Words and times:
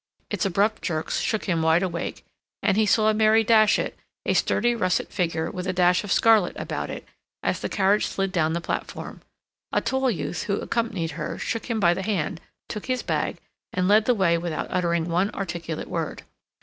Its 0.31 0.47
abrupt 0.47 0.81
jerks 0.81 1.19
shook 1.19 1.45
him 1.45 1.61
wide 1.61 1.83
awake, 1.83 2.25
and 2.63 2.75
he 2.75 2.87
saw 2.87 3.13
Mary 3.13 3.43
Datchet, 3.43 3.95
a 4.25 4.33
sturdy 4.33 4.73
russet 4.73 5.11
figure, 5.13 5.51
with 5.51 5.67
a 5.67 5.73
dash 5.73 6.03
of 6.03 6.11
scarlet 6.11 6.55
about 6.57 6.89
it, 6.89 7.07
as 7.43 7.59
the 7.59 7.69
carriage 7.69 8.07
slid 8.07 8.31
down 8.31 8.53
the 8.53 8.61
platform. 8.61 9.21
A 9.71 9.79
tall 9.79 10.09
youth 10.09 10.45
who 10.45 10.59
accompanied 10.59 11.11
her 11.11 11.37
shook 11.37 11.67
him 11.67 11.79
by 11.79 11.93
the 11.93 12.01
hand, 12.01 12.41
took 12.67 12.87
his 12.87 13.03
bag, 13.03 13.37
and 13.71 13.87
led 13.87 14.05
the 14.05 14.15
way 14.15 14.39
without 14.39 14.65
uttering 14.71 15.07
one 15.07 15.29
articulate 15.35 15.87
word. 15.87 16.23